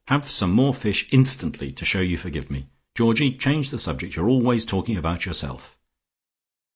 Have 0.07 0.27
some 0.31 0.49
more 0.49 0.73
fish 0.73 1.07
instantly 1.11 1.71
to 1.73 1.85
shew 1.85 2.01
you 2.01 2.17
forgive 2.17 2.49
me. 2.49 2.65
Georgie 2.95 3.37
change 3.37 3.69
the 3.69 3.77
subject 3.77 4.15
you're 4.15 4.29
always 4.29 4.65
talking 4.65 4.97
about 4.97 5.27
yourself." 5.27 5.77